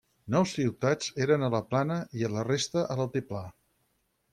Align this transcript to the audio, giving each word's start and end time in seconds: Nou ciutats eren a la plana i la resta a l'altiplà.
Nou 0.35 0.47
ciutats 0.51 1.11
eren 1.27 1.47
a 1.47 1.51
la 1.57 1.61
plana 1.75 2.01
i 2.23 2.33
la 2.37 2.49
resta 2.51 2.87
a 2.97 3.01
l'altiplà. 3.03 3.49